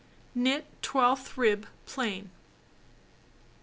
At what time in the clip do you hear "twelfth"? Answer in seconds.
0.81-1.37